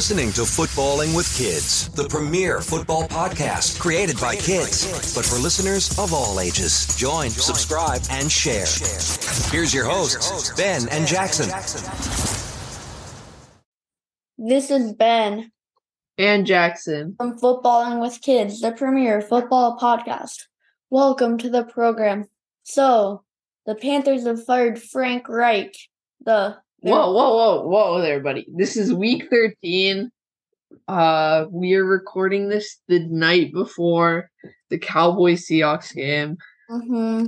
listening 0.00 0.32
to 0.32 0.40
Footballing 0.40 1.14
with 1.14 1.30
Kids, 1.36 1.90
the 1.90 2.08
premier 2.08 2.62
football 2.62 3.06
podcast 3.08 3.78
created 3.78 4.18
by 4.18 4.34
kids, 4.34 5.14
but 5.14 5.26
for 5.26 5.36
listeners 5.36 5.90
of 5.98 6.14
all 6.14 6.40
ages. 6.40 6.86
Join, 6.96 7.28
subscribe, 7.28 8.00
and 8.10 8.32
share. 8.32 8.64
Here's 9.52 9.74
your 9.74 9.84
hosts, 9.84 10.56
Ben 10.56 10.88
and 10.88 11.06
Jackson. 11.06 11.50
This 14.38 14.70
is 14.70 14.94
Ben 14.94 15.52
and 16.16 16.46
Jackson 16.46 17.14
from 17.18 17.38
Footballing 17.38 18.00
with 18.00 18.22
Kids, 18.22 18.62
the 18.62 18.72
premier 18.72 19.20
football 19.20 19.76
podcast. 19.78 20.46
Welcome 20.88 21.36
to 21.36 21.50
the 21.50 21.64
program. 21.64 22.24
So, 22.62 23.24
the 23.66 23.74
Panthers 23.74 24.24
have 24.24 24.46
fired 24.46 24.82
Frank 24.82 25.28
Reich, 25.28 25.74
the 26.24 26.56
Whoa, 26.82 27.12
whoa, 27.12 27.36
whoa, 27.36 27.66
whoa 27.66 28.00
there, 28.00 28.20
buddy. 28.20 28.46
This 28.50 28.76
is 28.78 28.92
week 28.92 29.28
13. 29.28 30.10
Uh 30.88 31.44
we 31.50 31.74
are 31.74 31.84
recording 31.84 32.48
this 32.48 32.78
the 32.88 33.00
night 33.00 33.52
before 33.52 34.30
the 34.70 34.78
Cowboys 34.78 35.46
Seahawks 35.46 35.94
game. 35.94 36.38
Mm-hmm. 36.70 37.26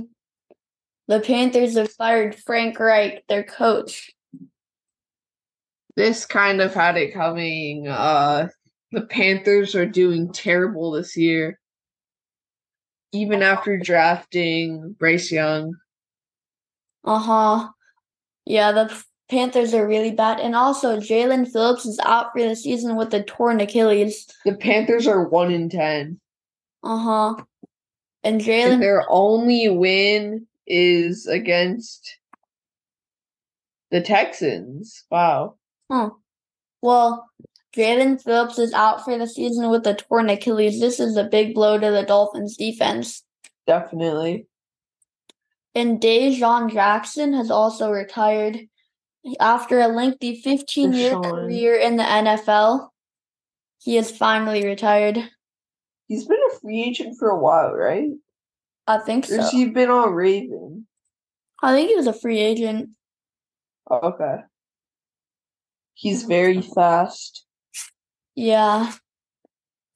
The 1.07 1.19
Panthers 1.19 1.77
have 1.77 1.91
fired 1.91 2.35
Frank 2.35 2.79
Reich, 2.79 3.23
their 3.27 3.43
coach. 3.43 4.11
This 5.95 6.25
kind 6.25 6.59
of 6.59 6.73
had 6.73 6.97
it 6.97 7.13
coming. 7.13 7.87
Uh 7.87 8.47
the 8.91 9.01
Panthers 9.01 9.75
are 9.75 9.85
doing 9.85 10.31
terrible 10.31 10.91
this 10.91 11.15
year. 11.15 11.59
Even 13.11 13.43
after 13.43 13.77
drafting 13.77 14.95
Bryce 14.97 15.31
Young. 15.31 15.75
Uh-huh. 17.03 17.69
Yeah, 18.45 18.71
the 18.71 19.03
Panthers 19.29 19.73
are 19.73 19.87
really 19.87 20.11
bad. 20.11 20.39
And 20.39 20.55
also, 20.55 20.99
Jaelan 20.99 21.51
Phillips 21.51 21.85
is 21.85 21.99
out 22.03 22.31
for 22.33 22.41
the 22.47 22.55
season 22.55 22.95
with 22.95 23.13
a 23.13 23.23
torn 23.23 23.61
Achilles. 23.61 24.27
The 24.45 24.55
Panthers 24.55 25.07
are 25.07 25.27
1 25.27 25.51
in 25.51 25.69
10. 25.69 26.19
Uh 26.83 26.97
huh. 26.97 27.43
And 28.23 28.41
Jaelan. 28.41 28.79
Their 28.79 29.05
only 29.09 29.69
win 29.69 30.47
is 30.67 31.27
against 31.27 32.17
the 33.91 34.01
Texans. 34.01 35.05
Wow. 35.09 35.55
Huh. 35.89 36.11
Well, 36.81 37.29
Jaelan 37.75 38.21
Phillips 38.21 38.59
is 38.59 38.73
out 38.73 39.03
for 39.03 39.17
the 39.17 39.27
season 39.27 39.69
with 39.69 39.87
a 39.87 39.95
torn 39.95 40.29
Achilles. 40.29 40.79
This 40.79 40.99
is 40.99 41.17
a 41.17 41.23
big 41.23 41.53
blow 41.55 41.79
to 41.79 41.91
the 41.91 42.03
Dolphins 42.03 42.55
defense. 42.55 43.23
Definitely. 43.65 44.47
And 45.73 45.99
DeSean 45.99 46.71
Jackson 46.71 47.33
has 47.33 47.49
also 47.49 47.89
retired. 47.89 48.67
After 49.39 49.79
a 49.79 49.87
lengthy 49.87 50.41
15 50.41 50.93
year 50.93 51.15
career 51.15 51.75
in 51.75 51.95
the 51.95 52.03
NFL, 52.03 52.89
he 53.79 53.97
is 53.97 54.11
finally 54.11 54.65
retired. 54.65 55.17
He's 56.07 56.25
been 56.25 56.39
a 56.51 56.59
free 56.59 56.83
agent 56.83 57.17
for 57.17 57.29
a 57.29 57.39
while, 57.39 57.73
right? 57.73 58.09
I 58.85 58.97
think 58.99 59.25
so. 59.25 59.35
Or 59.35 59.37
has 59.41 59.51
he 59.51 59.65
been 59.69 59.89
on 59.89 60.13
Raven? 60.13 60.87
I 61.61 61.73
think 61.73 61.89
he 61.89 61.95
was 61.95 62.07
a 62.07 62.13
free 62.13 62.39
agent. 62.39 62.89
Okay. 63.89 64.37
He's 65.93 66.23
very 66.23 66.61
fast. 66.61 67.45
Yeah. 68.35 68.91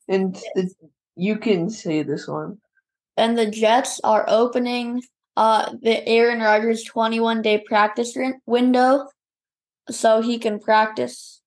And 0.08 0.36
the, 0.56 0.70
you 1.16 1.38
can 1.38 1.70
say 1.70 2.04
this 2.04 2.28
one. 2.28 2.60
And 3.18 3.38
the 3.38 3.50
Jets 3.50 4.00
are 4.04 4.26
opening 4.28 5.02
uh 5.36 5.74
the 5.82 6.08
Aaron 6.08 6.40
Rodgers 6.40 6.84
21 6.84 7.42
day 7.42 7.64
practice 7.68 8.18
window 8.46 9.08
so 9.90 10.22
he 10.22 10.40
can 10.40 10.60
practice 10.60 11.42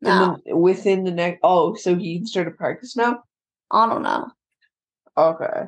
now. 0.00 0.38
within 0.46 1.04
the 1.04 1.10
next 1.10 1.40
oh, 1.42 1.74
so 1.74 1.96
he 1.96 2.18
can 2.18 2.26
start 2.26 2.48
a 2.48 2.52
practice 2.52 2.96
now? 2.96 3.22
I 3.70 3.86
don't 3.88 4.02
know. 4.02 4.30
Okay. 5.16 5.64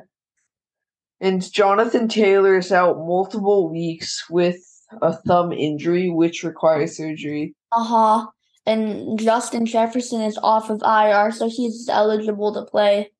And 1.21 1.51
Jonathan 1.51 2.07
Taylor 2.07 2.57
is 2.57 2.71
out 2.71 2.97
multiple 2.97 3.69
weeks 3.69 4.29
with 4.29 4.57
a 5.01 5.13
thumb 5.13 5.53
injury, 5.53 6.09
which 6.09 6.43
requires 6.43 6.97
surgery. 6.97 7.55
Uh 7.71 7.83
huh. 7.83 8.27
And 8.65 9.19
Justin 9.19 9.65
Jefferson 9.65 10.21
is 10.21 10.37
off 10.41 10.69
of 10.69 10.81
IR, 10.83 11.31
so 11.31 11.49
he's 11.49 11.89
eligible 11.89 12.53
to 12.53 12.63
play. 12.63 13.11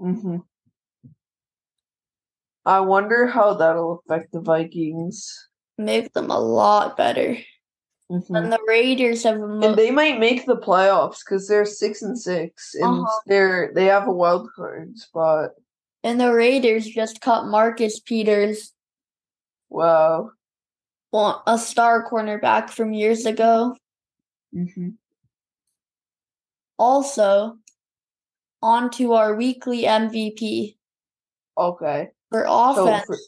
Mm-hmm. 0.00 0.38
I 2.64 2.80
wonder 2.80 3.26
how 3.26 3.54
that'll 3.54 4.02
affect 4.04 4.32
the 4.32 4.40
Vikings. 4.40 5.48
Make 5.78 6.12
them 6.12 6.30
a 6.30 6.38
lot 6.38 6.96
better. 6.96 7.36
Mm-hmm. 8.10 8.36
And 8.36 8.52
the 8.52 8.60
Raiders 8.68 9.24
have, 9.24 9.38
mo- 9.38 9.60
and 9.62 9.76
they 9.76 9.90
might 9.90 10.20
make 10.20 10.46
the 10.46 10.56
playoffs 10.56 11.24
because 11.24 11.48
they're 11.48 11.64
six 11.64 12.02
and 12.02 12.18
six, 12.18 12.74
and 12.74 13.00
uh-huh. 13.00 13.20
they're 13.26 13.72
they 13.74 13.86
have 13.86 14.06
a 14.06 14.12
wild 14.12 14.48
card 14.54 14.96
spot. 14.96 15.50
And 16.04 16.20
the 16.20 16.32
Raiders 16.32 16.86
just 16.86 17.20
cut 17.20 17.46
Marcus 17.46 17.98
Peters. 17.98 18.72
Wow. 19.70 20.30
Well, 21.10 21.42
a 21.48 21.58
star 21.58 22.08
cornerback 22.08 22.70
from 22.70 22.92
years 22.92 23.26
ago. 23.26 23.76
Mm-hmm. 24.54 24.90
Also, 26.78 27.56
on 28.62 28.90
to 28.90 29.14
our 29.14 29.34
weekly 29.34 29.82
MVP. 29.82 30.76
Okay. 31.58 32.10
For 32.30 32.44
offense, 32.48 33.04
so 33.06 33.14
for- 33.14 33.18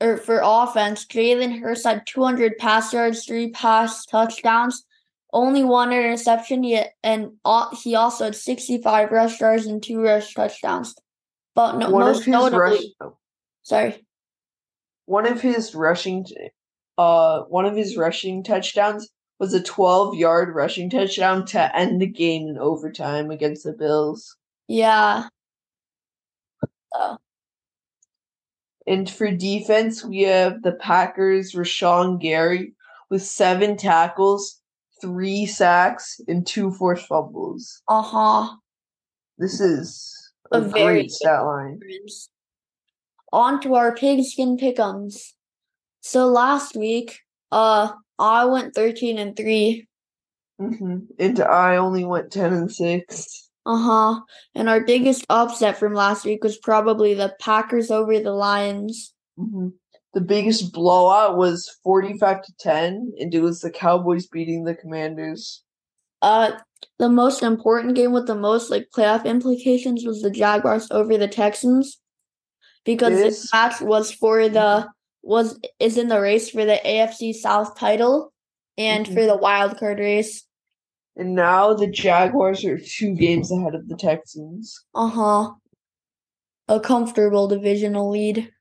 or 0.00 0.16
for 0.16 0.40
offense, 0.42 1.04
Jalen 1.06 1.60
Hurts 1.60 1.84
had 1.84 2.06
200 2.06 2.58
pass 2.58 2.92
yards, 2.92 3.24
three 3.24 3.50
pass 3.50 4.06
touchdowns, 4.06 4.84
only 5.32 5.64
one 5.64 5.92
interception 5.92 6.64
yet, 6.64 6.94
and 7.02 7.32
he 7.82 7.94
also 7.94 8.24
had 8.24 8.36
65 8.36 9.10
rush 9.10 9.40
yards 9.40 9.66
and 9.66 9.82
two 9.82 10.00
rush 10.00 10.34
touchdowns. 10.34 10.94
But 11.54 11.78
no, 11.78 11.90
one 11.90 12.04
most 12.04 12.28
notably, 12.28 12.58
rush, 12.60 12.84
oh. 13.00 13.16
sorry, 13.62 14.06
one 15.06 15.26
of 15.26 15.40
his 15.40 15.74
rushing, 15.74 16.26
uh, 16.96 17.40
one 17.42 17.66
of 17.66 17.74
his 17.74 17.96
rushing 17.96 18.44
touchdowns 18.44 19.08
was 19.38 19.54
a 19.54 19.62
12 19.62 20.14
yard 20.14 20.54
rushing 20.54 20.90
touchdown 20.90 21.46
to 21.46 21.76
end 21.76 22.00
the 22.00 22.06
game 22.06 22.48
in 22.48 22.58
overtime 22.58 23.30
against 23.30 23.64
the 23.64 23.72
Bills. 23.72 24.36
Yeah. 24.68 25.28
So. 26.94 27.18
And 28.88 29.08
for 29.08 29.30
defense, 29.30 30.02
we 30.02 30.22
have 30.22 30.62
the 30.62 30.72
Packers' 30.72 31.52
Rashan 31.52 32.18
Gary 32.18 32.72
with 33.10 33.22
seven 33.22 33.76
tackles, 33.76 34.62
three 35.02 35.44
sacks, 35.44 36.18
and 36.26 36.46
two 36.46 36.70
forced 36.70 37.06
fumbles. 37.06 37.82
Uh 37.86 38.00
huh. 38.00 38.56
This 39.36 39.60
is 39.60 40.32
a, 40.52 40.62
a 40.62 40.68
great 40.68 41.10
stat 41.10 41.44
line. 41.44 41.80
On 43.30 43.60
to 43.60 43.74
our 43.74 43.94
pigskin 43.94 44.56
pickums. 44.56 45.32
So 46.00 46.26
last 46.26 46.74
week, 46.74 47.18
uh, 47.52 47.90
I 48.18 48.46
went 48.46 48.74
thirteen 48.74 49.18
and 49.18 49.36
3 49.36 49.86
mm-hmm. 50.60 50.98
And 51.18 51.40
I 51.40 51.76
only 51.76 52.06
went 52.06 52.32
ten 52.32 52.54
and 52.54 52.72
six. 52.72 53.47
Uh 53.68 53.76
huh. 53.76 54.20
And 54.54 54.66
our 54.70 54.80
biggest 54.80 55.26
upset 55.28 55.76
from 55.76 55.92
last 55.92 56.24
week 56.24 56.42
was 56.42 56.56
probably 56.56 57.12
the 57.12 57.34
Packers 57.38 57.90
over 57.90 58.18
the 58.18 58.32
Lions. 58.32 59.12
Mm-hmm. 59.38 59.68
The 60.14 60.22
biggest 60.22 60.72
blowout 60.72 61.36
was 61.36 61.70
45 61.84 62.42
to 62.44 62.52
10, 62.60 63.12
and 63.20 63.34
it 63.34 63.40
was 63.40 63.60
the 63.60 63.70
Cowboys 63.70 64.26
beating 64.26 64.64
the 64.64 64.74
Commanders. 64.74 65.62
Uh, 66.22 66.52
the 66.98 67.10
most 67.10 67.42
important 67.42 67.94
game 67.94 68.12
with 68.12 68.26
the 68.26 68.34
most 68.34 68.70
like 68.70 68.88
playoff 68.96 69.26
implications 69.26 70.06
was 70.06 70.22
the 70.22 70.30
Jaguars 70.30 70.88
over 70.90 71.18
the 71.18 71.28
Texans, 71.28 72.00
because 72.86 73.12
this 73.12 73.52
match 73.52 73.82
was 73.82 74.10
for 74.10 74.48
the 74.48 74.88
was 75.22 75.60
is 75.78 75.98
in 75.98 76.08
the 76.08 76.22
race 76.22 76.48
for 76.48 76.64
the 76.64 76.80
AFC 76.86 77.34
South 77.34 77.78
title 77.78 78.32
and 78.78 79.04
mm-hmm. 79.04 79.14
for 79.14 79.26
the 79.26 79.36
wild 79.36 79.76
card 79.76 79.98
race. 79.98 80.47
And 81.18 81.34
now 81.34 81.74
the 81.74 81.88
Jaguars 81.88 82.64
are 82.64 82.78
two 82.78 83.14
games 83.16 83.50
ahead 83.50 83.74
of 83.74 83.88
the 83.88 83.96
Texans. 83.96 84.84
Uh 84.94 85.08
huh. 85.08 85.50
A 86.68 86.78
comfortable 86.78 87.48
divisional 87.48 88.08
lead. 88.08 88.52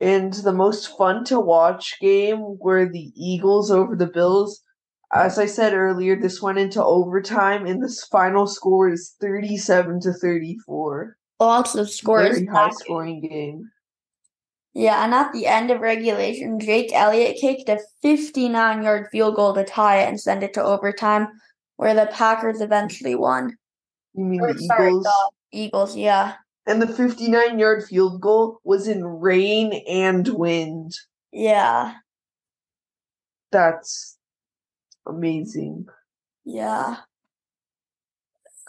And 0.00 0.32
the 0.32 0.54
most 0.54 0.96
fun 0.96 1.24
to 1.26 1.38
watch 1.38 2.00
game 2.00 2.56
were 2.58 2.88
the 2.88 3.12
Eagles 3.14 3.70
over 3.70 3.94
the 3.94 4.06
Bills. 4.06 4.62
As 5.12 5.38
I 5.38 5.44
said 5.44 5.74
earlier, 5.74 6.18
this 6.18 6.40
went 6.40 6.58
into 6.58 6.82
overtime, 6.82 7.66
and 7.66 7.82
this 7.82 8.02
final 8.04 8.46
score 8.46 8.88
is 8.90 9.14
thirty-seven 9.20 10.00
to 10.00 10.14
thirty-four. 10.14 11.18
Lots 11.38 11.74
of 11.74 11.90
scores. 11.90 12.38
Very 12.38 12.46
high-scoring 12.46 13.20
game. 13.20 13.70
Yeah, 14.72 15.04
and 15.04 15.12
at 15.12 15.32
the 15.34 15.46
end 15.46 15.70
of 15.70 15.80
regulation, 15.80 16.58
Jake 16.58 16.92
Elliott 16.94 17.36
kicked 17.38 17.68
a 17.68 17.78
59 18.00 18.82
yard 18.82 19.08
field 19.12 19.36
goal 19.36 19.52
to 19.52 19.64
tie 19.64 20.00
it 20.02 20.08
and 20.08 20.18
send 20.18 20.42
it 20.42 20.54
to 20.54 20.62
overtime 20.62 21.28
where 21.82 21.94
the 21.94 22.06
Packers 22.12 22.60
eventually 22.60 23.16
won. 23.16 23.56
You 24.14 24.24
mean 24.24 24.40
or, 24.40 24.52
the 24.52 24.60
sorry, 24.60 24.90
Eagles? 24.90 25.02
The 25.02 25.58
Eagles, 25.58 25.96
yeah. 25.96 26.34
And 26.64 26.80
the 26.80 26.86
59 26.86 27.58
yard 27.58 27.82
field 27.82 28.20
goal 28.20 28.60
was 28.62 28.86
in 28.86 29.04
rain 29.04 29.82
and 29.88 30.28
wind. 30.28 30.94
Yeah. 31.32 31.94
That's 33.50 34.16
amazing. 35.08 35.86
Yeah. 36.44 36.98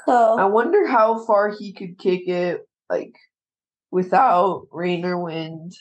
I 0.07 0.45
wonder 0.45 0.88
how 0.88 1.24
far 1.25 1.51
he 1.56 1.71
could 1.71 2.00
kick 2.00 2.27
it, 2.27 2.68
like 2.89 3.13
without 3.92 4.65
rain 4.71 5.06
or 5.06 5.24
wind. 5.24 5.74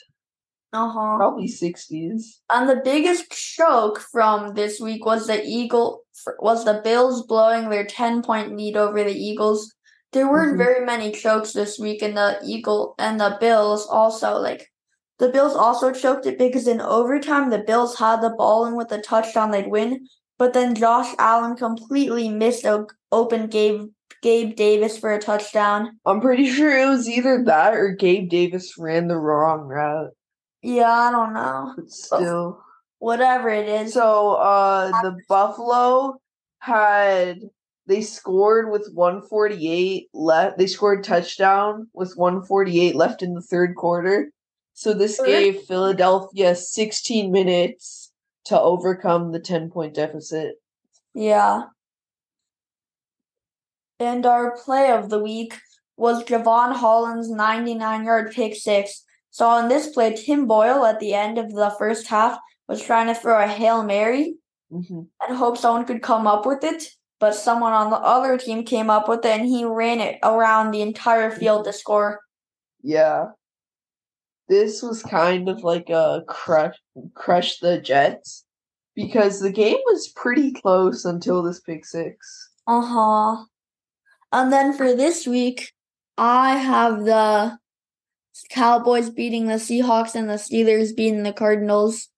Uh 0.73 0.89
huh. 0.89 1.17
Probably 1.17 1.47
sixties. 1.47 2.41
And 2.49 2.67
the 2.69 2.81
biggest 2.83 3.31
choke 3.31 3.99
from 3.99 4.55
this 4.55 4.79
week 4.79 5.05
was 5.05 5.27
the 5.27 5.43
Eagle 5.45 6.01
was 6.39 6.65
the 6.65 6.81
Bills 6.83 7.25
blowing 7.27 7.69
their 7.69 7.85
ten 7.85 8.21
point 8.23 8.55
lead 8.57 8.75
over 8.75 9.03
the 9.03 9.13
Eagles. 9.13 9.73
There 10.11 10.29
weren't 10.29 10.55
Mhm. 10.55 10.57
very 10.57 10.85
many 10.85 11.11
chokes 11.11 11.53
this 11.53 11.79
week, 11.79 12.01
and 12.01 12.17
the 12.17 12.39
Eagle 12.43 12.95
and 12.99 13.19
the 13.19 13.37
Bills 13.39 13.87
also 13.87 14.37
like 14.39 14.67
the 15.19 15.29
Bills 15.29 15.55
also 15.55 15.91
choked 15.91 16.25
it 16.25 16.37
because 16.37 16.67
in 16.67 16.81
overtime 16.81 17.49
the 17.49 17.59
Bills 17.59 17.97
had 17.99 18.21
the 18.21 18.31
ball 18.31 18.65
and 18.65 18.75
with 18.75 18.91
a 18.91 19.01
touchdown 19.01 19.51
they'd 19.51 19.69
win, 19.69 20.07
but 20.39 20.53
then 20.53 20.75
Josh 20.75 21.13
Allen 21.19 21.55
completely 21.55 22.29
missed 22.29 22.65
a 22.65 22.85
open 23.11 23.47
Gabe 23.47 23.89
Gabe 24.23 24.55
Davis 24.55 24.97
for 24.97 25.11
a 25.13 25.19
touchdown. 25.19 25.99
I'm 26.05 26.19
pretty 26.21 26.47
sure 26.57 26.75
it 26.77 26.87
was 26.87 27.07
either 27.09 27.43
that 27.45 27.73
or 27.75 27.89
Gabe 27.91 28.29
Davis 28.29 28.73
ran 28.77 29.07
the 29.07 29.17
wrong 29.17 29.61
route. 29.61 30.11
Yeah, 30.63 30.89
I 30.89 31.11
don't 31.11 31.33
know. 31.33 31.75
Still. 31.87 32.63
Whatever 32.99 33.49
it 33.49 33.67
is. 33.67 33.93
So 33.93 34.35
uh 34.35 34.89
the 35.01 35.17
Buffalo 35.27 36.19
had 36.59 37.41
they 37.85 38.01
scored 38.01 38.71
with 38.71 38.89
148 38.93 40.07
left. 40.13 40.57
They 40.57 40.67
scored 40.67 41.03
touchdown 41.03 41.89
with 41.93 42.13
148 42.15 42.95
left 42.95 43.21
in 43.21 43.33
the 43.33 43.41
third 43.41 43.75
quarter. 43.75 44.31
So 44.73 44.93
this 44.93 45.19
gave 45.21 45.61
Philadelphia 45.61 46.55
16 46.55 47.31
minutes 47.31 48.11
to 48.45 48.59
overcome 48.59 49.31
the 49.31 49.39
10 49.39 49.69
point 49.69 49.93
deficit. 49.93 50.55
Yeah. 51.13 51.63
And 53.99 54.25
our 54.25 54.57
play 54.57 54.91
of 54.91 55.09
the 55.09 55.19
week 55.19 55.59
was 55.95 56.23
Jevon 56.23 56.73
Holland's 56.73 57.29
99 57.29 58.05
yard 58.05 58.31
pick 58.31 58.55
six. 58.55 59.03
So 59.33 59.47
on 59.47 59.67
this 59.67 59.87
play, 59.87 60.13
Tim 60.13 60.45
Boyle 60.45 60.85
at 60.85 60.99
the 60.99 61.15
end 61.15 61.39
of 61.39 61.51
the 61.51 61.73
first 61.79 62.05
half 62.05 62.37
was 62.67 62.83
trying 62.83 63.07
to 63.07 63.15
throw 63.15 63.43
a 63.43 63.47
Hail 63.47 63.83
Mary 63.83 64.35
hmm 64.69 65.01
and 65.21 65.37
hope 65.37 65.57
someone 65.57 65.85
could 65.85 66.03
come 66.03 66.27
up 66.27 66.45
with 66.45 66.63
it. 66.63 66.83
But 67.19 67.33
someone 67.33 67.73
on 67.73 67.89
the 67.89 67.97
other 67.97 68.37
team 68.37 68.63
came 68.63 68.91
up 68.91 69.09
with 69.09 69.25
it 69.25 69.39
and 69.39 69.47
he 69.47 69.65
ran 69.65 69.99
it 70.01 70.19
around 70.23 70.69
the 70.69 70.81
entire 70.81 71.31
field 71.31 71.65
to 71.65 71.73
score. 71.73 72.19
Yeah. 72.83 73.29
This 74.49 74.83
was 74.83 75.01
kind 75.01 75.49
of 75.49 75.63
like 75.63 75.89
a 75.89 76.23
crush 76.27 76.75
crush 77.15 77.57
the 77.57 77.79
Jets 77.79 78.45
because 78.93 79.39
the 79.39 79.51
game 79.51 79.79
was 79.85 80.13
pretty 80.15 80.51
close 80.51 81.05
until 81.05 81.41
this 81.41 81.59
pick 81.61 81.85
six. 81.85 82.51
Uh 82.67 82.81
huh. 82.81 83.45
And 84.31 84.53
then 84.53 84.73
for 84.73 84.93
this 84.93 85.25
week, 85.25 85.71
I 86.19 86.57
have 86.57 87.05
the 87.05 87.57
Cowboys 88.49 89.09
beating 89.09 89.47
the 89.47 89.55
Seahawks 89.55 90.15
and 90.15 90.29
the 90.29 90.33
Steelers 90.33 90.95
beating 90.95 91.23
the 91.23 91.33
Cardinals. 91.33 92.09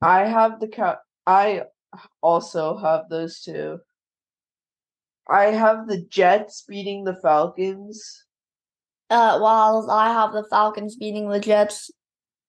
I 0.00 0.24
have 0.24 0.60
the 0.60 0.68
cow. 0.68 0.98
I 1.26 1.62
also 2.20 2.76
have 2.76 3.08
those 3.08 3.40
two. 3.40 3.78
I 5.28 5.46
have 5.46 5.88
the 5.88 6.02
Jets 6.08 6.64
beating 6.68 7.04
the 7.04 7.16
Falcons. 7.16 8.24
Uh, 9.10 9.38
while 9.38 9.88
I 9.90 10.12
have 10.12 10.32
the 10.32 10.44
Falcons 10.50 10.96
beating 10.96 11.28
the 11.28 11.40
Jets. 11.40 11.90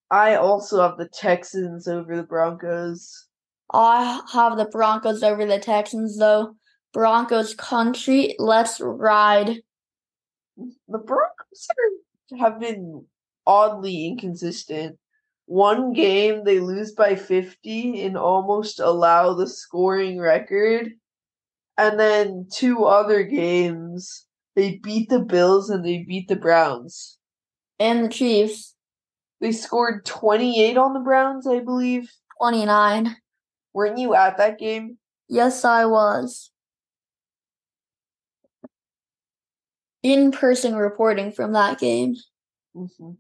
I 0.10 0.36
also 0.36 0.82
have 0.82 0.98
the 0.98 1.10
Texans 1.10 1.88
over 1.88 2.16
the 2.16 2.24
Broncos. 2.24 3.28
I 3.74 4.22
have 4.32 4.58
the 4.58 4.66
Broncos 4.66 5.24
over 5.24 5.46
the 5.46 5.60
Texans, 5.60 6.18
though. 6.18 6.56
Broncos 6.94 7.54
country, 7.54 8.36
let's 8.40 8.80
ride. 8.80 9.58
The 10.58 10.98
Broncos 10.98 11.68
are, 11.70 12.07
have 12.40 12.60
been 12.60 13.06
oddly 13.46 14.08
inconsistent. 14.08 14.98
One 15.46 15.94
game 15.94 16.44
they 16.44 16.60
lose 16.60 16.92
by 16.92 17.16
50 17.16 18.04
and 18.04 18.18
almost 18.18 18.80
allow 18.80 19.34
the 19.34 19.48
scoring 19.48 20.20
record. 20.20 20.92
And 21.78 22.00
then 22.00 22.48
two 22.52 22.86
other 22.86 23.24
games 23.24 24.26
they 24.56 24.78
beat 24.78 25.10
the 25.10 25.20
Bills 25.20 25.70
and 25.70 25.86
they 25.86 26.00
beat 26.00 26.28
the 26.28 26.36
Browns. 26.36 27.20
And 27.80 28.06
the 28.06 28.10
Chiefs, 28.10 28.76
They 29.40 29.52
scored 29.52 30.04
28 30.04 30.78
on 30.78 30.94
the 30.94 31.00
Browns, 31.00 31.46
I 31.46 31.60
believe. 31.60 32.12
29. 32.42 33.16
Weren't 33.74 34.00
you 34.00 34.16
at 34.16 34.38
that 34.38 34.58
game? 34.58 34.98
Yes, 35.30 35.64
I 35.64 35.86
was. 35.86 36.52
In 40.08 40.32
person 40.32 40.74
reporting 40.74 41.34
from 41.34 41.52
that 41.52 41.80
game. 41.80 42.16
hmm 42.74 43.12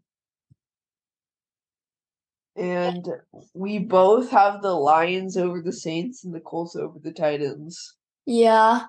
And 2.55 3.05
we 3.53 3.79
both 3.79 4.29
have 4.31 4.61
the 4.61 4.71
Lions 4.71 5.35
over 5.35 5.61
the 5.61 5.73
Saints 5.73 6.23
and 6.23 6.33
the 6.33 6.39
Colts 6.39 6.77
over 6.77 6.97
the 6.97 7.11
Titans. 7.11 7.97
Yeah. 8.25 8.83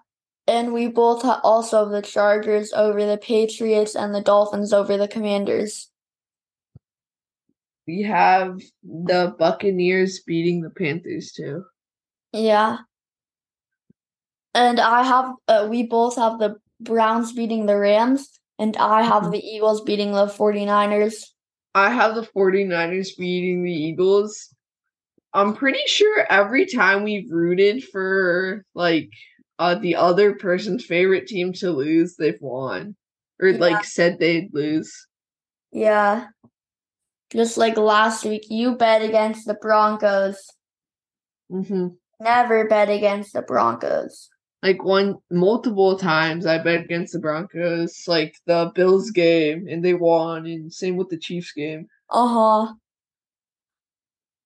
And 0.46 0.72
we 0.72 0.86
both 0.86 1.22
ha- 1.22 1.40
also 1.42 1.82
have 1.82 1.90
the 1.90 2.00
Chargers 2.00 2.72
over 2.72 3.04
the 3.04 3.18
Patriots 3.18 3.96
and 3.96 4.14
the 4.14 4.20
Dolphins 4.20 4.72
over 4.72 4.96
the 4.96 5.08
Commanders. 5.08 5.90
We 7.88 8.02
have 8.02 8.60
the 8.84 9.34
Buccaneers 9.36 10.20
beating 10.24 10.60
the 10.60 10.70
Panthers 10.70 11.32
too. 11.32 11.64
Yeah. 12.32 12.76
And 14.54 14.78
I 14.78 15.02
have, 15.02 15.32
uh, 15.48 15.66
we 15.68 15.82
both 15.82 16.14
have 16.14 16.38
the 16.38 16.60
Browns 16.80 17.32
beating 17.32 17.66
the 17.66 17.76
Rams, 17.76 18.28
and 18.58 18.76
I 18.76 19.02
have 19.02 19.25
Mhm. 19.25 19.32
the 19.32 19.46
Eagles 19.46 19.80
beating 19.82 20.12
the 20.12 20.26
49ers. 20.28 21.34
I 21.75 21.90
have 21.90 22.14
the 22.14 22.22
49ers 22.22 23.12
beating 23.16 23.62
the 23.62 23.72
Eagles. 23.72 24.54
I'm 25.34 25.54
pretty 25.54 25.82
sure 25.86 26.26
every 26.30 26.66
time 26.66 27.04
we've 27.04 27.30
rooted 27.30 27.84
for 27.84 28.64
like 28.75 29.10
uh 29.58 29.75
the 29.75 29.96
other 29.96 30.34
person's 30.34 30.84
favorite 30.84 31.26
team 31.26 31.52
to 31.54 31.70
lose, 31.70 32.16
they've 32.16 32.40
won. 32.40 32.96
Or 33.40 33.48
Yeah. 33.48 33.58
like 33.60 33.84
said 33.84 34.19
they'd 34.19 34.52
lose. 34.54 35.06
Yeah. 35.72 36.28
Just 37.31 37.58
like 37.58 37.76
last 37.76 38.24
week, 38.24 38.46
you 38.48 38.74
bet 38.76 39.03
against 39.03 39.46
the 39.46 39.55
Broncos. 39.55 40.48
hmm 41.50 41.88
Never 42.20 42.67
bet 42.67 42.88
against 42.88 43.32
the 43.34 43.43
Broncos. 43.43 44.29
Like 44.62 44.82
one 44.82 45.17
multiple 45.31 45.96
times 45.96 46.44
I 46.44 46.58
bet 46.58 46.84
against 46.84 47.12
the 47.12 47.20
Broncos, 47.20 48.08
like 48.08 48.34
the 48.46 48.72
Bills 48.74 49.10
game, 49.10 49.69
and 49.69 49.84
they 49.84 49.94
won, 49.94 50.46
and 50.46 50.72
same 50.72 50.96
with 50.96 51.10
the 51.10 51.19
Chiefs 51.19 51.53
game. 51.53 51.86
Uh 52.10 52.29
huh. 52.67 52.74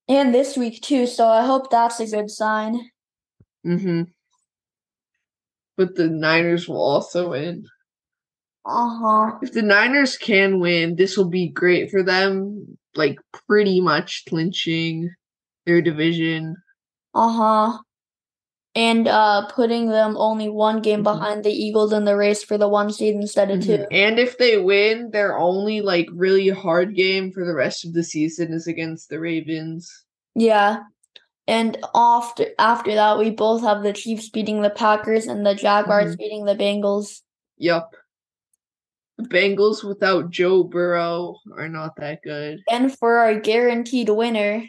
And 0.08 0.34
this 0.34 0.56
week 0.56 0.82
too, 0.82 1.06
so 1.06 1.26
I 1.28 1.46
hope 1.46 1.70
that's 1.70 2.00
a 2.00 2.06
good 2.06 2.30
sign. 2.30 2.90
Mm 3.64 3.80
hmm 3.80 4.02
But 5.76 5.94
the 5.94 6.08
Niners 6.08 6.68
will 6.68 6.82
also 6.82 7.30
win. 7.30 7.64
Uh 8.66 8.98
huh. 8.98 9.38
If 9.42 9.52
the 9.52 9.62
Niners 9.62 10.16
can 10.16 10.60
win, 10.60 10.96
this 10.96 11.16
will 11.16 11.30
be 11.30 11.48
great 11.48 11.90
for 11.90 12.02
them, 12.02 12.78
like 12.94 13.18
pretty 13.48 13.80
much 13.80 14.24
clinching 14.28 15.10
their 15.64 15.80
division. 15.80 16.56
Uh 17.14 17.32
huh. 17.32 17.78
And 18.74 19.06
uh, 19.06 19.46
putting 19.48 19.88
them 19.90 20.16
only 20.16 20.48
one 20.48 20.80
game 20.80 21.00
Mhm. 21.00 21.04
behind 21.04 21.44
the 21.44 21.52
Eagles 21.52 21.92
in 21.92 22.04
the 22.06 22.16
race 22.16 22.42
for 22.42 22.56
the 22.56 22.68
one 22.68 22.90
seed 22.90 23.14
instead 23.14 23.50
of 23.50 23.62
two. 23.62 23.84
And 23.90 24.18
if 24.18 24.38
they 24.38 24.56
win, 24.56 25.10
their 25.10 25.36
only 25.36 25.82
like 25.82 26.08
really 26.12 26.48
hard 26.48 26.94
game 26.96 27.32
for 27.32 27.44
the 27.44 27.52
rest 27.54 27.84
of 27.84 27.92
the 27.92 28.02
season 28.02 28.52
is 28.54 28.66
against 28.66 29.10
the 29.10 29.20
Ravens. 29.20 29.90
Yeah. 30.34 30.78
And 31.46 31.76
after 31.94 32.46
after 32.58 32.94
that, 32.94 33.18
we 33.18 33.28
both 33.30 33.60
have 33.60 33.82
the 33.82 33.92
Chiefs 33.92 34.30
beating 34.30 34.62
the 34.62 34.70
Packers 34.70 35.26
and 35.26 35.44
the 35.44 35.54
Jaguars 35.54 36.14
Mhm. 36.14 36.18
beating 36.18 36.44
the 36.46 36.54
Bengals. 36.54 37.20
Yup. 37.58 37.94
The 39.18 39.28
Bengals 39.28 39.84
without 39.84 40.30
Joe 40.30 40.64
Burrow 40.64 41.36
are 41.58 41.68
not 41.68 41.96
that 41.96 42.22
good. 42.24 42.60
And 42.70 42.96
for 42.96 43.18
our 43.18 43.38
guaranteed 43.38 44.08
winner, 44.08 44.64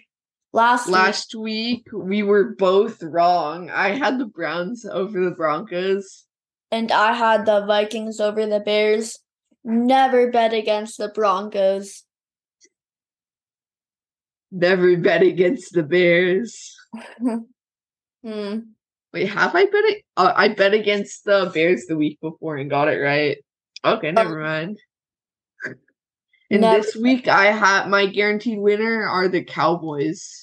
last 0.53 0.88
week, 0.88 0.95
Last 0.95 1.36
week 1.36 1.88
we 1.93 2.24
were 2.24 2.55
both 2.55 3.01
wrong. 3.03 3.69
I 3.69 3.89
had 3.89 4.19
the 4.19 4.25
Browns 4.25 4.86
over 4.86 5.19
the 5.24 5.31
Broncos. 5.31 6.25
and 6.72 6.91
I 6.91 7.13
had 7.13 7.45
the 7.45 7.65
Vikings 7.65 8.19
over 8.19 8.45
the 8.45 8.60
Bears. 8.60 9.19
Never 9.63 10.29
bet 10.31 10.53
against 10.53 10.98
the 10.98 11.10
Broncos. 11.10 12.03
Never 14.51 14.95
bet 14.98 15.24
against 15.24 15.74
the 15.74 15.83
Bears. 15.83 16.75
Hmm. 18.25 18.60
Wait, 19.12 19.25
have 19.27 19.53
I 19.53 19.65
bet 19.65 19.83
it? 19.83 20.03
Uh, 20.15 20.31
I 20.33 20.48
bet 20.48 20.74
against 20.74 21.25
the 21.25 21.51
Bears 21.53 21.88
the 21.88 21.98
week 21.98 22.22
before 22.22 22.55
and 22.55 22.69
got 22.69 22.88
it 22.88 22.95
right. 23.00 23.36
Okay, 23.83 24.12
never 24.13 24.39
mind. 24.39 24.79
And 26.50 26.62
Never- 26.62 26.81
this 26.81 26.95
week 26.95 27.27
I 27.27 27.48
have 27.51 27.89
my 27.89 28.05
guaranteed 28.05 28.60
winner 28.60 29.05
are 29.05 29.27
the 29.27 29.43
Cowboys 29.43 30.42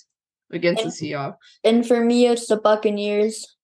against 0.51 0.85
the 0.85 0.91
Seahawks. 0.91 1.37
And 1.65 1.87
for 1.87 2.05
me, 2.05 2.27
it's 2.27 2.47
the 2.47 2.57
Buccaneers. 2.57 3.57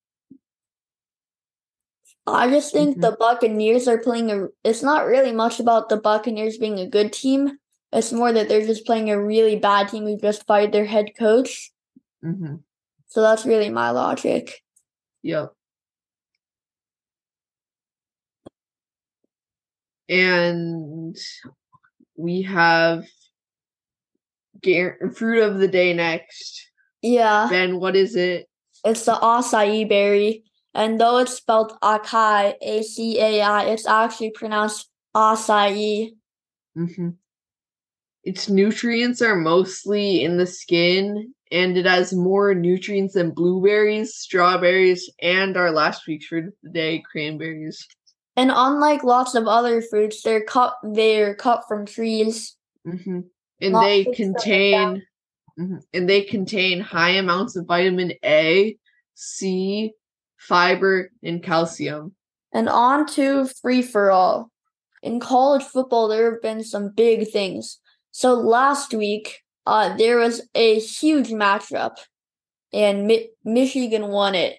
I 2.27 2.51
just 2.51 2.73
think 2.73 2.97
Mhm. 2.97 3.01
the 3.03 3.17
Buccaneers 3.19 3.87
are 3.87 3.99
playing 3.99 4.31
a. 4.31 4.49
It's 4.65 4.83
not 4.83 5.07
really 5.07 5.33
much 5.33 5.61
about 5.61 5.89
the 5.89 5.97
Buccaneers 5.97 6.59
being 6.59 6.79
a 6.81 6.89
good 6.89 7.13
team. 7.13 7.59
It's 7.93 8.13
more 8.13 8.33
that 8.33 8.49
they're 8.49 8.67
just 8.67 8.85
playing 8.85 9.11
a 9.11 9.23
really 9.23 9.57
bad 9.57 9.89
team 9.89 10.05
who 10.05 10.19
just 10.19 10.45
fired 10.47 10.73
their 10.73 10.85
head 10.85 11.17
coach. 11.17 11.71
Mm-hmm. 12.25 12.57
So 13.07 13.23
that's 13.23 13.47
really 13.47 13.71
my 13.71 13.91
logic. 13.91 14.63
Yep. 15.23 15.53
And 20.09 21.17
we 22.17 22.43
have 22.43 23.07
gar- 24.63 24.99
fruit 25.15 25.43
of 25.43 25.59
the 25.59 25.69
day 25.69 25.93
next. 25.93 26.71
Yeah, 27.03 27.47
Ben, 27.51 27.79
what 27.79 27.97
is 27.97 28.17
it? 28.17 28.49
it's 28.85 29.05
the 29.05 29.15
acai 29.15 29.89
berry, 29.89 30.45
and 30.75 31.01
though 31.01 31.19
it's 31.19 31.35
spelled 31.35 31.73
acai, 31.83 32.55
A 32.61 32.83
C 32.83 33.21
A 33.21 33.43
I, 33.43 33.65
it's 33.65 33.87
actually 33.87 34.31
pronounced 34.31 34.89
acai. 35.15 36.11
Mm-hmm. 36.77 37.11
Its 38.25 38.49
nutrients 38.49 39.23
are 39.23 39.37
mostly 39.37 40.23
in 40.23 40.37
the 40.37 40.47
skin, 40.47 41.33
and 41.53 41.77
it 41.77 41.87
has 41.87 42.13
more 42.13 42.55
nutrients 42.55 43.15
than 43.15 43.31
blueberries, 43.31 44.17
strawberries, 44.17 45.09
and 45.23 45.57
our 45.57 45.71
last 45.71 46.07
week's 46.07 46.27
fruit 46.27 46.47
of 46.47 46.53
the 46.63 46.71
day, 46.71 47.03
cranberries. 47.11 47.87
And 48.37 48.51
unlike 48.55 49.05
lots 49.05 49.35
of 49.35 49.47
other 49.47 49.81
fruits, 49.81 50.23
they're 50.23 50.45
cut. 50.45 50.75
They're 50.83 51.35
cut 51.35 51.63
from 51.67 51.87
trees. 51.87 52.57
Mm-hmm. 52.87 53.21
And 53.63 53.73
Not 53.73 53.85
they 53.85 54.05
fixed 54.05 54.21
up 54.21 54.27
and 54.27 54.37
contain. 54.37 55.03
And 55.57 56.09
they 56.09 56.23
contain 56.23 56.81
high 56.81 57.11
amounts 57.11 57.57
of 57.57 57.67
vitamin 57.67 58.13
A, 58.25 58.77
C, 59.15 59.93
fiber, 60.37 61.11
and 61.23 61.43
calcium. 61.43 62.15
And 62.53 62.69
on 62.69 63.07
to 63.09 63.47
free 63.47 63.83
for 63.83 64.11
all. 64.11 64.51
In 65.03 65.21
college 65.21 65.63
football, 65.63 66.09
there 66.09 66.33
have 66.33 66.43
been 66.43 66.63
some 66.65 66.91
big 66.91 67.31
things. 67.31 67.79
So 68.11 68.35
last 68.35 68.93
week, 68.95 69.43
uh, 69.67 69.97
there 69.97 70.19
was 70.19 70.49
a 70.55 70.79
huge 70.79 71.29
matchup, 71.29 71.97
and 72.73 73.07
Mi- 73.07 73.31
Michigan 73.45 74.09
won 74.09 74.35
it. 74.35 74.59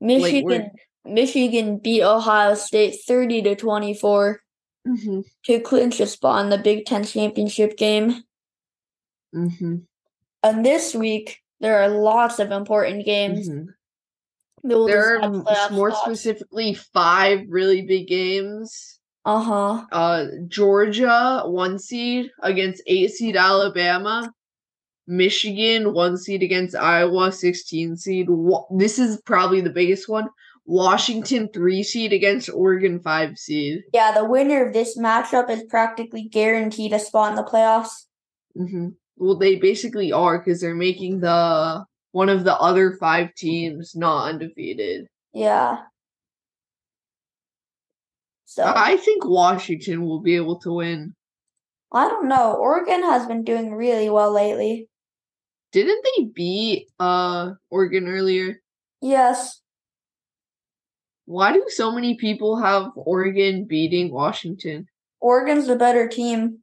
Michigan, 0.00 0.70
Michigan 1.04 1.78
beat 1.78 2.02
Ohio 2.02 2.54
State 2.54 2.96
thirty 3.06 3.42
to 3.42 3.54
twenty 3.54 3.94
four 3.94 4.40
Mm-hmm. 4.86 5.22
to 5.46 5.60
clinch 5.60 5.98
a 5.98 6.06
spot 6.06 6.44
in 6.44 6.50
the 6.50 6.58
Big 6.58 6.86
Ten 6.86 7.02
championship 7.02 7.76
game. 7.76 8.22
Mm-hmm. 9.34 9.78
And 10.42 10.64
this 10.64 10.94
week, 10.94 11.38
there 11.60 11.80
are 11.82 11.88
lots 11.88 12.38
of 12.38 12.50
important 12.52 13.04
games. 13.04 13.48
Mhm. 13.48 13.66
that 14.64 14.76
will 14.76 14.86
There 14.88 15.14
are 15.14 15.18
decide 15.18 15.34
m- 15.34 15.44
playoff 15.44 15.70
more 15.70 15.90
spots. 15.92 16.04
specifically 16.06 16.74
five 16.74 17.42
really 17.48 17.82
big 17.82 18.08
games. 18.08 18.98
Uh-huh. 19.24 19.84
Uh, 19.92 20.26
Georgia 20.48 21.42
one 21.46 21.78
seed 21.78 22.30
against 22.42 22.82
eight 22.88 23.10
seed 23.12 23.36
Alabama. 23.36 24.32
Michigan 25.06 25.92
one 25.94 26.16
seed 26.16 26.42
against 26.42 26.74
Iowa 26.74 27.30
sixteen 27.30 27.96
seed. 27.96 28.26
This 28.76 28.98
is 28.98 29.20
probably 29.22 29.60
the 29.60 29.70
biggest 29.70 30.08
one. 30.08 30.28
Washington 30.64 31.48
three 31.54 31.84
seed 31.84 32.12
against 32.12 32.48
Oregon 32.52 32.98
five 33.00 33.38
seed. 33.38 33.82
Yeah, 33.94 34.10
the 34.12 34.24
winner 34.24 34.66
of 34.66 34.72
this 34.72 34.98
matchup 34.98 35.48
is 35.48 35.62
practically 35.64 36.24
guaranteed 36.24 36.92
a 36.92 36.98
spot 36.98 37.30
in 37.30 37.36
the 37.36 37.44
playoffs. 37.44 38.06
hmm 38.56 38.88
Well, 39.16 39.36
they 39.36 39.56
basically 39.56 40.12
are 40.12 40.38
because 40.38 40.60
they're 40.60 40.74
making 40.74 41.20
the 41.20 41.84
one 42.12 42.28
of 42.28 42.44
the 42.44 42.56
other 42.56 42.96
five 42.98 43.34
teams 43.34 43.94
not 43.94 44.28
undefeated. 44.28 45.06
Yeah. 45.32 45.78
So 48.46 48.64
I 48.64 48.96
think 48.96 49.26
Washington 49.26 50.02
will 50.06 50.20
be 50.20 50.36
able 50.36 50.58
to 50.60 50.72
win. 50.72 51.14
I 51.92 52.08
don't 52.08 52.28
know. 52.28 52.54
Oregon 52.54 53.02
has 53.02 53.26
been 53.26 53.44
doing 53.44 53.74
really 53.74 54.08
well 54.08 54.32
lately. 54.32 54.88
Didn't 55.72 56.04
they 56.04 56.24
beat 56.24 56.88
uh 56.98 57.52
Oregon 57.70 58.08
earlier? 58.08 58.60
Yes. 59.02 59.60
Why 61.26 61.52
do 61.52 61.64
so 61.68 61.90
many 61.90 62.16
people 62.16 62.56
have 62.56 62.92
Oregon 62.94 63.66
beating 63.66 64.12
Washington? 64.12 64.86
Oregon's 65.20 65.66
the 65.66 65.76
better 65.76 66.08
team. 66.08 66.60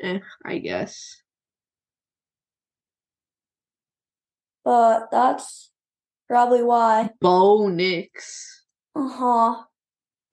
Eh, 0.00 0.20
I 0.44 0.58
guess. 0.58 1.20
But 4.68 5.10
that's 5.10 5.70
probably 6.28 6.62
why. 6.62 7.08
Bo 7.22 7.68
Nix. 7.68 8.66
Uh-huh. 8.94 9.62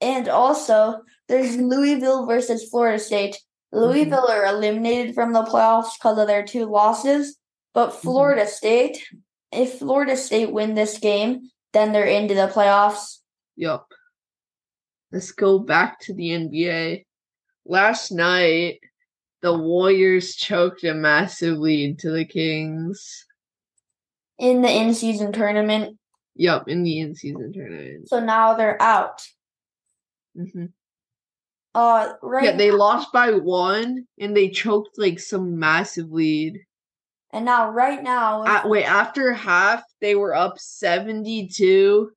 And 0.01 0.27
also, 0.27 1.03
there's 1.29 1.55
Louisville 1.55 2.25
versus 2.25 2.67
Florida 2.67 2.99
State. 2.99 3.37
Louisville 3.71 4.29
are 4.29 4.45
eliminated 4.45 5.15
from 5.15 5.31
the 5.31 5.43
playoffs 5.43 5.97
because 5.97 6.17
of 6.17 6.27
their 6.27 6.43
two 6.43 6.65
losses. 6.65 7.37
But 7.73 7.91
Florida 7.91 8.45
State, 8.45 9.07
if 9.53 9.79
Florida 9.79 10.17
State 10.17 10.51
win 10.51 10.75
this 10.75 10.97
game, 10.97 11.49
then 11.71 11.93
they're 11.93 12.03
into 12.03 12.33
the 12.33 12.51
playoffs. 12.53 13.19
Yup. 13.55 13.87
Let's 15.13 15.31
go 15.31 15.59
back 15.59 16.01
to 16.01 16.13
the 16.13 16.31
NBA. 16.31 17.05
Last 17.65 18.11
night, 18.11 18.81
the 19.41 19.57
Warriors 19.57 20.35
choked 20.35 20.83
a 20.83 20.93
massive 20.93 21.57
lead 21.57 21.99
to 21.99 22.11
the 22.11 22.25
Kings. 22.25 23.25
In 24.39 24.61
the 24.61 24.69
in-season 24.69 25.31
tournament. 25.31 25.97
Yep, 26.35 26.67
in 26.67 26.83
the 26.83 26.99
in-season 26.99 27.53
tournament. 27.53 28.09
So 28.09 28.19
now 28.19 28.55
they're 28.55 28.81
out. 28.81 29.21
hmm 30.35 30.65
Uh, 31.73 32.13
right. 32.21 32.43
Yeah, 32.45 32.55
they 32.57 32.71
lost 32.71 33.11
by 33.13 33.31
one, 33.31 34.05
and 34.19 34.35
they 34.35 34.49
choked 34.49 34.97
like 34.97 35.19
some 35.19 35.57
massive 35.59 36.11
lead. 36.11 36.59
and 37.31 37.45
now, 37.45 37.69
right 37.71 38.01
now, 38.03 38.43
At, 38.45 38.67
wait, 38.69 38.85
after 38.85 39.33
half, 39.33 39.83
they 40.01 40.15
were 40.15 40.33
up 40.35 40.59
seventy-two 40.59 42.11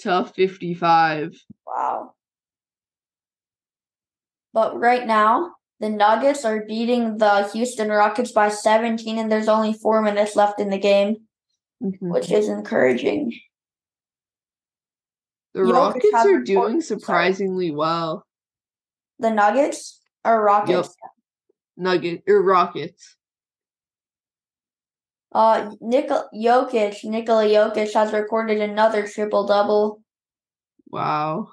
to 0.00 0.24
fifty-five. 0.24 1.32
wow. 1.66 2.12
But 4.52 4.78
right 4.78 5.06
now, 5.06 5.52
the 5.80 5.90
Nuggets 5.90 6.44
are 6.44 6.64
beating 6.64 7.18
the 7.18 7.48
Houston 7.52 7.90
Rockets 7.90 8.32
by 8.32 8.48
17, 8.48 9.18
and 9.18 9.30
there's 9.30 9.48
only 9.48 9.74
four 9.74 10.00
minutes 10.00 10.34
left 10.34 10.60
in 10.60 10.70
the 10.70 10.78
game, 10.78 11.25
Mhm. 11.82 12.10
which 12.12 12.30
is 12.30 12.48
encouraging. 12.48 13.32
The 15.52 15.60
Jokic 15.60 15.72
Rockets 15.72 16.14
are 16.14 16.36
a 16.40 16.44
doing 16.44 16.58
point- 16.72 16.84
sorry. 16.84 17.00
surprisingly 17.00 17.70
well. 17.70 18.26
The 19.18 19.30
Nuggets 19.30 20.00
are 20.24 20.42
Rockets. 20.42 20.94
Nugget 21.76 22.22
or 22.28 22.42
Rockets. 22.42 23.16
Uh, 25.32 25.70
Nikol 25.82 26.28
Jokic, 26.34 27.04
Nikola 27.04 27.44
Jokic 27.44 27.92
has 27.92 28.12
recorded 28.12 28.60
another 28.60 29.06
triple 29.06 29.46
double. 29.46 30.02
Wow. 30.88 31.48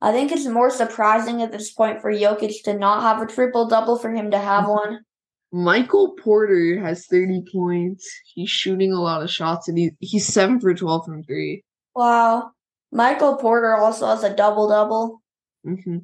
I 0.00 0.12
think 0.12 0.32
it's 0.32 0.46
more 0.46 0.70
surprising 0.70 1.42
at 1.42 1.52
this 1.52 1.72
point 1.72 2.00
for 2.00 2.10
Jokic 2.10 2.62
to 2.64 2.74
not 2.74 3.02
have 3.02 3.20
a 3.22 3.30
triple 3.32 3.66
double 3.68 3.98
for 3.98 4.10
him 4.10 4.30
to 4.30 4.38
have 4.38 4.66
one. 4.68 5.04
Michael 5.52 6.14
Porter 6.14 6.80
has 6.80 7.06
30 7.06 7.44
points. 7.52 8.10
He's 8.34 8.48
shooting 8.48 8.92
a 8.92 9.00
lot 9.00 9.22
of 9.22 9.30
shots 9.30 9.68
and 9.68 9.76
he, 9.76 9.90
he's 10.00 10.26
7 10.26 10.58
for 10.58 10.72
12 10.72 11.04
from 11.04 11.22
3. 11.22 11.62
Wow. 11.94 12.52
Michael 12.90 13.36
Porter 13.36 13.76
also 13.76 14.06
has 14.06 14.24
a 14.24 14.34
double 14.34 14.68
double. 14.68 15.22
hmm 15.64 15.98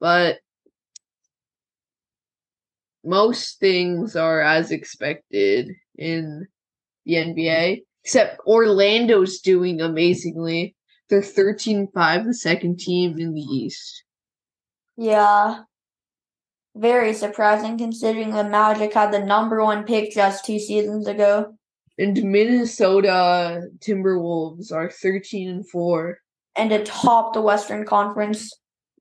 But 0.00 0.38
most 3.04 3.60
things 3.60 4.16
are 4.16 4.40
as 4.40 4.70
expected 4.70 5.70
in 5.96 6.46
the 7.04 7.14
NBA, 7.14 7.82
except 8.04 8.40
Orlando's 8.46 9.40
doing 9.40 9.80
amazingly. 9.80 10.74
They're 11.10 11.22
13 11.22 11.88
5, 11.92 12.26
the 12.26 12.34
second 12.34 12.78
team 12.78 13.18
in 13.18 13.34
the 13.34 13.40
East. 13.40 14.04
Yeah. 14.96 15.62
Very 16.78 17.12
surprising 17.12 17.76
considering 17.76 18.30
the 18.30 18.44
Magic 18.44 18.94
had 18.94 19.12
the 19.12 19.18
number 19.18 19.64
one 19.64 19.82
pick 19.82 20.12
just 20.12 20.44
two 20.44 20.60
seasons 20.60 21.08
ago. 21.08 21.54
And 21.98 22.22
Minnesota 22.22 23.62
Timberwolves 23.80 24.70
are 24.72 24.88
13 24.88 25.48
and 25.50 25.68
4 25.68 26.18
And 26.54 26.70
atop 26.70 27.34
the 27.34 27.40
Western 27.42 27.84
Conference. 27.84 28.52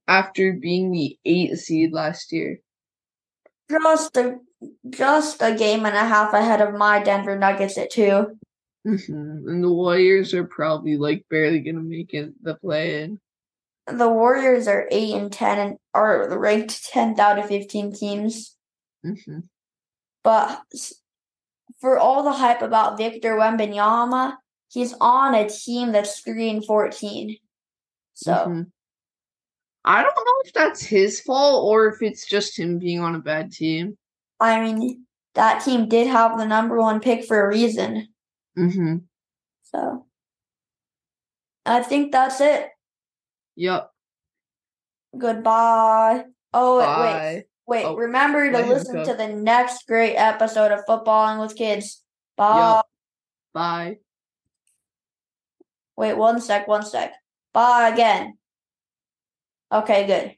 after 0.07 0.53
being 0.53 0.91
the 0.91 1.19
8th 1.27 1.57
seed 1.59 1.93
last 1.93 2.31
year. 2.31 2.59
Just 3.69 4.17
a 4.17 4.37
just 4.89 5.41
a 5.43 5.53
game 5.53 5.85
and 5.85 5.95
a 5.95 5.99
half 5.99 6.33
ahead 6.33 6.61
of 6.61 6.73
my 6.73 7.03
Denver 7.03 7.37
Nuggets 7.37 7.77
at 7.77 7.91
two. 7.91 8.39
hmm 8.83 8.95
And 9.07 9.63
the 9.63 9.71
Warriors 9.71 10.33
are 10.33 10.45
probably 10.45 10.97
like 10.97 11.25
barely 11.29 11.59
gonna 11.59 11.81
make 11.81 12.15
it 12.15 12.31
the 12.41 12.55
play 12.55 13.03
in. 13.03 13.19
The 13.87 14.09
Warriors 14.09 14.67
are 14.67 14.87
eight 14.91 15.13
and 15.15 15.31
ten 15.31 15.59
and 15.59 15.77
are 15.93 16.37
ranked 16.37 16.85
tenth 16.85 17.19
out 17.19 17.39
of 17.39 17.47
fifteen 17.47 17.93
teams. 17.93 18.55
hmm 19.03 19.39
But 20.23 20.61
for 21.79 21.97
all 21.97 22.23
the 22.23 22.33
hype 22.33 22.61
about 22.61 22.97
Victor 22.97 23.35
Wembanyama, 23.35 24.35
he's 24.69 24.93
on 24.99 25.35
a 25.35 25.47
team 25.49 25.91
that's 25.91 26.19
three 26.19 26.49
and 26.49 26.65
fourteen. 26.65 27.37
So 28.13 28.33
Mhm. 28.33 28.71
I 29.85 30.03
don't 30.03 30.15
know 30.15 30.41
if 30.43 30.53
that's 30.53 30.81
his 30.81 31.21
fault 31.21 31.63
or 31.65 31.87
if 31.87 32.01
it's 32.01 32.25
just 32.27 32.59
him 32.59 32.79
being 32.79 32.99
on 32.99 33.15
a 33.15 33.19
bad 33.19 33.53
team. 33.53 33.97
I 34.39 34.61
mean, 34.61 35.05
that 35.33 35.63
team 35.63 35.87
did 35.87 36.07
have 36.07 36.37
the 36.37 36.45
number 36.45 36.77
one 36.77 36.99
pick 36.99 37.23
for 37.25 37.39
a 37.41 37.47
reason. 37.47 38.09
Mm-hmm. 38.57 38.97
So 39.63 40.07
I 41.65 41.83
think 41.83 42.11
that's 42.11 42.41
it. 42.41 42.69
Yep. 43.57 43.89
Goodbye. 45.17 46.25
Oh 46.53 46.77
wait, 46.77 46.85
Bye. 46.85 47.45
wait. 47.65 47.85
Oh, 47.85 47.95
Remember 47.95 48.49
to 48.51 48.59
listen 48.59 49.03
to 49.03 49.15
the 49.15 49.27
next 49.27 49.87
great 49.87 50.15
episode 50.15 50.71
of 50.71 50.85
Footballing 50.85 51.41
with 51.41 51.55
Kids. 51.55 52.03
Bye. 52.37 52.59
Yup. 52.59 52.87
Bye. 53.53 53.97
Wait, 55.97 56.13
one 56.13 56.39
sec, 56.39 56.67
one 56.67 56.85
sec. 56.85 57.13
Bye 57.53 57.89
again. 57.89 58.37
Okay, 59.71 60.05
good. 60.05 60.36